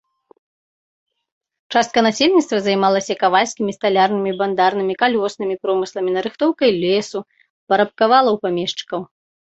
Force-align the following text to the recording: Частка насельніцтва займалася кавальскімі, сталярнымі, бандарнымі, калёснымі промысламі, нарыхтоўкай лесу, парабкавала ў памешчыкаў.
Частка 1.75 1.99
насельніцтва 2.07 2.57
займалася 2.69 3.19
кавальскімі, 3.23 3.77
сталярнымі, 3.77 4.31
бандарнымі, 4.41 4.93
калёснымі 5.05 5.55
промысламі, 5.67 6.09
нарыхтоўкай 6.19 6.71
лесу, 6.83 7.19
парабкавала 7.69 8.29
ў 8.35 8.37
памешчыкаў. 8.47 9.01